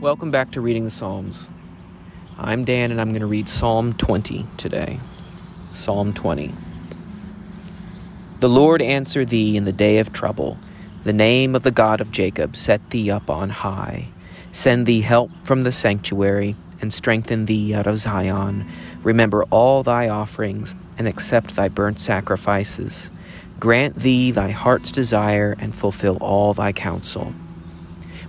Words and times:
Welcome 0.00 0.30
back 0.30 0.52
to 0.52 0.62
Reading 0.62 0.86
the 0.86 0.90
Psalms. 0.90 1.50
I'm 2.38 2.64
Dan 2.64 2.90
and 2.90 2.98
I'm 2.98 3.10
going 3.10 3.20
to 3.20 3.26
read 3.26 3.50
Psalm 3.50 3.92
20 3.92 4.46
today. 4.56 4.98
Psalm 5.74 6.14
20. 6.14 6.54
The 8.38 8.48
Lord 8.48 8.80
answer 8.80 9.26
thee 9.26 9.58
in 9.58 9.64
the 9.64 9.74
day 9.74 9.98
of 9.98 10.10
trouble. 10.10 10.56
The 11.02 11.12
name 11.12 11.54
of 11.54 11.64
the 11.64 11.70
God 11.70 12.00
of 12.00 12.10
Jacob 12.12 12.56
set 12.56 12.88
thee 12.88 13.10
up 13.10 13.28
on 13.28 13.50
high. 13.50 14.08
Send 14.52 14.86
thee 14.86 15.02
help 15.02 15.30
from 15.44 15.62
the 15.62 15.72
sanctuary 15.72 16.56
and 16.80 16.94
strengthen 16.94 17.44
thee 17.44 17.74
out 17.74 17.86
of 17.86 17.98
Zion. 17.98 18.66
Remember 19.02 19.44
all 19.50 19.82
thy 19.82 20.08
offerings 20.08 20.74
and 20.96 21.06
accept 21.06 21.56
thy 21.56 21.68
burnt 21.68 22.00
sacrifices. 22.00 23.10
Grant 23.58 23.96
thee 23.96 24.30
thy 24.30 24.48
heart's 24.48 24.92
desire 24.92 25.54
and 25.58 25.74
fulfill 25.74 26.16
all 26.22 26.54
thy 26.54 26.72
counsel. 26.72 27.34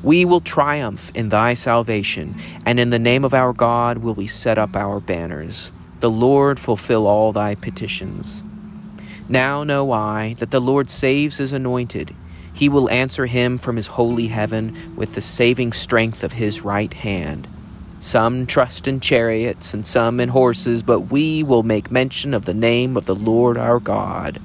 We 0.03 0.25
will 0.25 0.41
triumph 0.41 1.11
in 1.13 1.29
thy 1.29 1.53
salvation, 1.53 2.35
and 2.65 2.79
in 2.79 2.89
the 2.89 2.97
name 2.97 3.23
of 3.23 3.35
our 3.35 3.53
God 3.53 3.99
will 3.99 4.15
we 4.15 4.25
set 4.25 4.57
up 4.57 4.75
our 4.75 4.99
banners. 4.99 5.71
The 5.99 6.09
Lord 6.09 6.59
fulfill 6.59 7.05
all 7.05 7.31
thy 7.31 7.53
petitions. 7.53 8.43
Now 9.29 9.63
know 9.63 9.91
I 9.91 10.33
that 10.39 10.49
the 10.49 10.59
Lord 10.59 10.89
saves 10.89 11.37
his 11.37 11.53
anointed. 11.53 12.15
He 12.51 12.67
will 12.67 12.89
answer 12.89 13.27
him 13.27 13.59
from 13.59 13.75
his 13.75 13.87
holy 13.87 14.27
heaven 14.27 14.93
with 14.95 15.13
the 15.13 15.21
saving 15.21 15.73
strength 15.73 16.23
of 16.23 16.33
his 16.33 16.61
right 16.61 16.93
hand. 16.93 17.47
Some 17.99 18.47
trust 18.47 18.87
in 18.87 18.99
chariots 18.99 19.75
and 19.75 19.85
some 19.85 20.19
in 20.19 20.29
horses, 20.29 20.81
but 20.81 21.01
we 21.01 21.43
will 21.43 21.61
make 21.61 21.91
mention 21.91 22.33
of 22.33 22.45
the 22.45 22.53
name 22.55 22.97
of 22.97 23.05
the 23.05 23.15
Lord 23.15 23.59
our 23.59 23.79
God. 23.79 24.41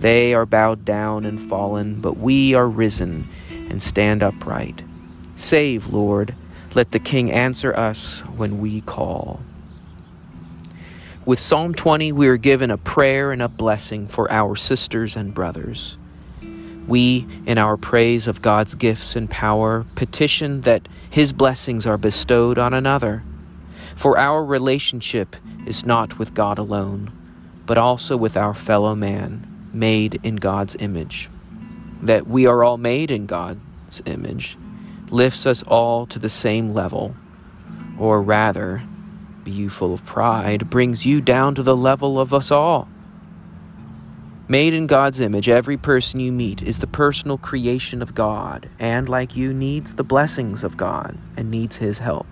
They 0.00 0.34
are 0.34 0.44
bowed 0.44 0.84
down 0.84 1.24
and 1.24 1.40
fallen, 1.40 2.00
but 2.00 2.18
we 2.18 2.54
are 2.54 2.68
risen 2.68 3.28
and 3.70 3.80
stand 3.80 4.24
upright. 4.24 4.82
Save, 5.38 5.86
Lord. 5.86 6.34
Let 6.74 6.90
the 6.90 6.98
King 6.98 7.30
answer 7.30 7.72
us 7.72 8.22
when 8.22 8.58
we 8.58 8.80
call. 8.80 9.40
With 11.24 11.38
Psalm 11.38 11.74
20, 11.74 12.10
we 12.10 12.26
are 12.26 12.36
given 12.36 12.72
a 12.72 12.76
prayer 12.76 13.30
and 13.30 13.40
a 13.40 13.46
blessing 13.46 14.08
for 14.08 14.28
our 14.32 14.56
sisters 14.56 15.14
and 15.14 15.32
brothers. 15.32 15.96
We, 16.88 17.24
in 17.46 17.56
our 17.56 17.76
praise 17.76 18.26
of 18.26 18.42
God's 18.42 18.74
gifts 18.74 19.14
and 19.14 19.30
power, 19.30 19.86
petition 19.94 20.62
that 20.62 20.88
His 21.08 21.32
blessings 21.32 21.86
are 21.86 21.96
bestowed 21.96 22.58
on 22.58 22.74
another. 22.74 23.22
For 23.94 24.18
our 24.18 24.44
relationship 24.44 25.36
is 25.66 25.86
not 25.86 26.18
with 26.18 26.34
God 26.34 26.58
alone, 26.58 27.12
but 27.64 27.78
also 27.78 28.16
with 28.16 28.36
our 28.36 28.54
fellow 28.54 28.96
man, 28.96 29.46
made 29.72 30.18
in 30.24 30.34
God's 30.34 30.74
image. 30.80 31.30
That 32.02 32.26
we 32.26 32.44
are 32.46 32.64
all 32.64 32.76
made 32.76 33.12
in 33.12 33.26
God's 33.26 34.02
image 34.04 34.56
lifts 35.10 35.46
us 35.46 35.62
all 35.64 36.06
to 36.06 36.18
the 36.18 36.28
same 36.28 36.72
level, 36.72 37.14
or 37.98 38.22
rather, 38.22 38.82
be 39.44 39.50
you 39.50 39.70
full 39.70 39.94
of 39.94 40.04
pride, 40.04 40.70
brings 40.70 41.06
you 41.06 41.20
down 41.20 41.54
to 41.54 41.62
the 41.62 41.76
level 41.76 42.20
of 42.20 42.34
us 42.34 42.50
all. 42.50 42.88
Made 44.50 44.72
in 44.72 44.86
God's 44.86 45.20
image, 45.20 45.48
every 45.48 45.76
person 45.76 46.20
you 46.20 46.32
meet 46.32 46.62
is 46.62 46.78
the 46.78 46.86
personal 46.86 47.36
creation 47.36 48.00
of 48.00 48.14
God, 48.14 48.68
and 48.78 49.08
like 49.08 49.36
you, 49.36 49.52
needs 49.52 49.94
the 49.94 50.04
blessings 50.04 50.64
of 50.64 50.76
God 50.76 51.18
and 51.36 51.50
needs 51.50 51.76
His 51.76 51.98
help. 51.98 52.26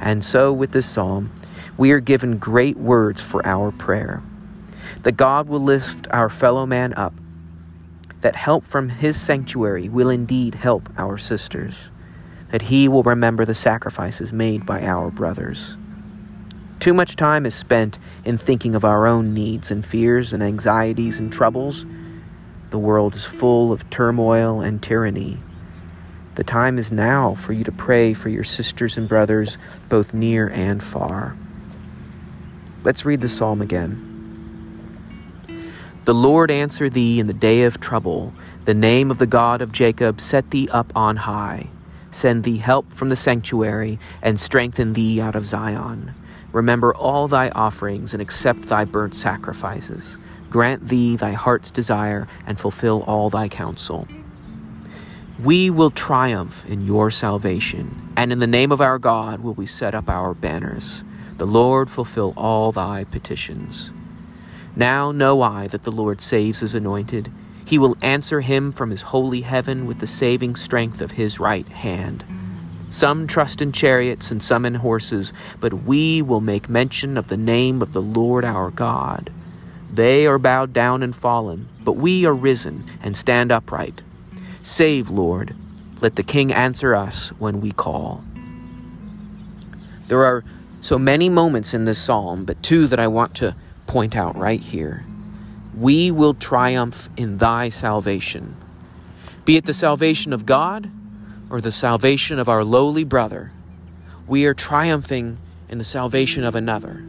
And 0.00 0.24
so, 0.24 0.52
with 0.52 0.72
this 0.72 0.88
psalm, 0.88 1.32
we 1.78 1.92
are 1.92 2.00
given 2.00 2.36
great 2.38 2.76
words 2.76 3.22
for 3.22 3.44
our 3.46 3.70
prayer 3.70 4.22
that 5.02 5.12
God 5.12 5.48
will 5.48 5.60
lift 5.60 6.08
our 6.10 6.28
fellow 6.28 6.66
man 6.66 6.92
up 6.94 7.14
that 8.20 8.36
help 8.36 8.64
from 8.64 8.88
his 8.88 9.20
sanctuary 9.20 9.88
will 9.88 10.10
indeed 10.10 10.54
help 10.54 10.88
our 10.98 11.16
sisters, 11.18 11.88
that 12.50 12.62
he 12.62 12.88
will 12.88 13.02
remember 13.02 13.44
the 13.44 13.54
sacrifices 13.54 14.32
made 14.32 14.66
by 14.66 14.82
our 14.82 15.10
brothers. 15.10 15.76
Too 16.80 16.94
much 16.94 17.16
time 17.16 17.44
is 17.44 17.54
spent 17.54 17.98
in 18.24 18.38
thinking 18.38 18.74
of 18.74 18.84
our 18.84 19.06
own 19.06 19.34
needs 19.34 19.70
and 19.70 19.84
fears 19.84 20.32
and 20.32 20.42
anxieties 20.42 21.18
and 21.18 21.32
troubles. 21.32 21.84
The 22.70 22.78
world 22.78 23.14
is 23.14 23.24
full 23.24 23.72
of 23.72 23.88
turmoil 23.90 24.60
and 24.60 24.82
tyranny. 24.82 25.38
The 26.36 26.44
time 26.44 26.78
is 26.78 26.90
now 26.90 27.34
for 27.34 27.52
you 27.52 27.64
to 27.64 27.72
pray 27.72 28.14
for 28.14 28.30
your 28.30 28.44
sisters 28.44 28.96
and 28.96 29.08
brothers, 29.08 29.58
both 29.88 30.14
near 30.14 30.48
and 30.48 30.82
far. 30.82 31.36
Let's 32.82 33.04
read 33.04 33.20
the 33.20 33.28
psalm 33.28 33.60
again. 33.60 34.09
The 36.06 36.14
Lord 36.14 36.50
answer 36.50 36.88
thee 36.88 37.20
in 37.20 37.26
the 37.26 37.34
day 37.34 37.64
of 37.64 37.78
trouble. 37.78 38.32
The 38.64 38.72
name 38.72 39.10
of 39.10 39.18
the 39.18 39.26
God 39.26 39.60
of 39.60 39.70
Jacob 39.70 40.18
set 40.18 40.50
thee 40.50 40.66
up 40.72 40.90
on 40.96 41.18
high. 41.18 41.68
Send 42.10 42.42
thee 42.42 42.56
help 42.56 42.90
from 42.92 43.10
the 43.10 43.16
sanctuary, 43.16 43.98
and 44.22 44.40
strengthen 44.40 44.94
thee 44.94 45.20
out 45.20 45.36
of 45.36 45.44
Zion. 45.44 46.14
Remember 46.52 46.94
all 46.94 47.28
thy 47.28 47.50
offerings, 47.50 48.14
and 48.14 48.22
accept 48.22 48.62
thy 48.62 48.86
burnt 48.86 49.14
sacrifices. 49.14 50.16
Grant 50.48 50.88
thee 50.88 51.16
thy 51.16 51.32
heart's 51.32 51.70
desire, 51.70 52.26
and 52.46 52.58
fulfill 52.58 53.02
all 53.02 53.28
thy 53.28 53.48
counsel. 53.48 54.08
We 55.38 55.68
will 55.68 55.90
triumph 55.90 56.64
in 56.66 56.86
your 56.86 57.10
salvation, 57.10 58.10
and 58.16 58.32
in 58.32 58.38
the 58.38 58.46
name 58.46 58.72
of 58.72 58.80
our 58.80 58.98
God 58.98 59.40
will 59.40 59.54
we 59.54 59.66
set 59.66 59.94
up 59.94 60.08
our 60.08 60.32
banners. 60.32 61.04
The 61.36 61.46
Lord 61.46 61.90
fulfill 61.90 62.32
all 62.38 62.72
thy 62.72 63.04
petitions. 63.04 63.90
Now 64.76 65.12
know 65.12 65.42
I 65.42 65.66
that 65.68 65.82
the 65.82 65.92
Lord 65.92 66.20
saves 66.20 66.60
his 66.60 66.74
anointed. 66.74 67.30
He 67.64 67.78
will 67.78 67.96
answer 68.02 68.40
him 68.40 68.72
from 68.72 68.90
his 68.90 69.02
holy 69.02 69.42
heaven 69.42 69.86
with 69.86 69.98
the 69.98 70.06
saving 70.06 70.56
strength 70.56 71.00
of 71.00 71.12
his 71.12 71.40
right 71.40 71.68
hand. 71.68 72.24
Some 72.88 73.26
trust 73.26 73.62
in 73.62 73.70
chariots 73.70 74.30
and 74.30 74.42
some 74.42 74.64
in 74.66 74.76
horses, 74.76 75.32
but 75.60 75.84
we 75.84 76.22
will 76.22 76.40
make 76.40 76.68
mention 76.68 77.16
of 77.16 77.28
the 77.28 77.36
name 77.36 77.82
of 77.82 77.92
the 77.92 78.02
Lord 78.02 78.44
our 78.44 78.70
God. 78.70 79.32
They 79.92 80.26
are 80.26 80.38
bowed 80.38 80.72
down 80.72 81.02
and 81.02 81.14
fallen, 81.14 81.68
but 81.84 81.92
we 81.92 82.24
are 82.24 82.34
risen 82.34 82.84
and 83.02 83.16
stand 83.16 83.52
upright. 83.52 84.02
Save, 84.62 85.10
Lord. 85.10 85.54
Let 86.00 86.16
the 86.16 86.22
King 86.22 86.52
answer 86.52 86.94
us 86.94 87.28
when 87.38 87.60
we 87.60 87.72
call. 87.72 88.24
There 90.08 90.24
are 90.24 90.44
so 90.80 90.98
many 90.98 91.28
moments 91.28 91.74
in 91.74 91.84
this 91.84 92.02
psalm, 92.02 92.44
but 92.44 92.62
two 92.62 92.86
that 92.88 92.98
I 92.98 93.06
want 93.06 93.34
to 93.36 93.54
point 93.90 94.14
out 94.14 94.36
right 94.36 94.60
here. 94.60 95.04
We 95.76 96.12
will 96.12 96.34
triumph 96.34 97.08
in 97.16 97.38
thy 97.38 97.70
salvation, 97.70 98.54
be 99.44 99.56
it 99.56 99.64
the 99.64 99.74
salvation 99.74 100.32
of 100.32 100.46
God 100.46 100.88
or 101.50 101.60
the 101.60 101.72
salvation 101.72 102.38
of 102.38 102.48
our 102.48 102.62
lowly 102.62 103.02
brother. 103.02 103.50
We 104.28 104.44
are 104.44 104.54
triumphing 104.54 105.38
in 105.68 105.78
the 105.78 105.84
salvation 105.84 106.44
of 106.44 106.54
another, 106.54 107.02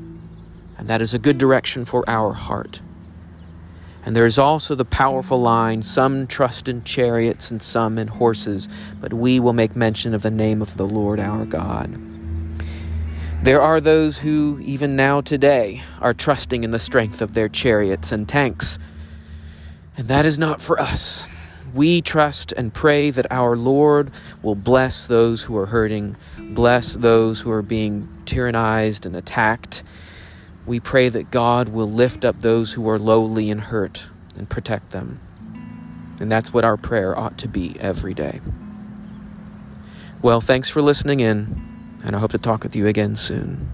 and 0.79 0.87
that 0.87 1.03
is 1.03 1.13
a 1.13 1.19
good 1.19 1.37
direction 1.37 1.85
for 1.85 2.03
our 2.09 2.33
heart. 2.33 2.79
And 4.03 4.15
there 4.15 4.25
is 4.25 4.39
also 4.39 4.73
the 4.73 4.83
powerful 4.83 5.39
line 5.39 5.83
some 5.83 6.25
trust 6.25 6.67
in 6.67 6.83
chariots 6.83 7.51
and 7.51 7.61
some 7.61 7.99
in 7.99 8.07
horses, 8.07 8.67
but 8.99 9.13
we 9.13 9.39
will 9.39 9.53
make 9.53 9.75
mention 9.75 10.15
of 10.15 10.23
the 10.23 10.31
name 10.31 10.63
of 10.63 10.77
the 10.77 10.87
Lord 10.87 11.19
our 11.19 11.45
God. 11.45 11.95
There 13.43 13.61
are 13.63 13.81
those 13.81 14.19
who, 14.19 14.59
even 14.61 14.95
now 14.95 15.21
today, 15.21 15.81
are 15.99 16.13
trusting 16.13 16.63
in 16.63 16.69
the 16.69 16.79
strength 16.79 17.23
of 17.23 17.33
their 17.33 17.49
chariots 17.49 18.11
and 18.11 18.29
tanks. 18.29 18.77
And 19.97 20.07
that 20.07 20.27
is 20.27 20.37
not 20.37 20.61
for 20.61 20.79
us. 20.79 21.25
We 21.73 22.03
trust 22.03 22.51
and 22.51 22.71
pray 22.71 23.09
that 23.09 23.25
our 23.31 23.57
Lord 23.57 24.11
will 24.43 24.53
bless 24.53 25.07
those 25.07 25.41
who 25.41 25.57
are 25.57 25.65
hurting, 25.65 26.17
bless 26.37 26.93
those 26.93 27.39
who 27.39 27.49
are 27.49 27.63
being 27.63 28.07
tyrannized 28.25 29.07
and 29.07 29.15
attacked. 29.15 29.81
We 30.67 30.79
pray 30.79 31.09
that 31.09 31.31
God 31.31 31.69
will 31.69 31.91
lift 31.91 32.23
up 32.23 32.41
those 32.41 32.73
who 32.73 32.87
are 32.87 32.99
lowly 32.99 33.49
and 33.49 33.61
hurt 33.61 34.03
and 34.37 34.47
protect 34.47 34.91
them. 34.91 35.19
And 36.19 36.31
that's 36.31 36.53
what 36.53 36.63
our 36.63 36.77
prayer 36.77 37.17
ought 37.17 37.39
to 37.39 37.47
be 37.47 37.75
every 37.79 38.13
day. 38.13 38.39
Well, 40.21 40.41
thanks 40.41 40.69
for 40.69 40.83
listening 40.83 41.21
in 41.21 41.70
and 42.03 42.15
I 42.15 42.19
hope 42.19 42.31
to 42.31 42.37
talk 42.37 42.63
with 42.63 42.75
you 42.75 42.87
again 42.87 43.15
soon. 43.15 43.71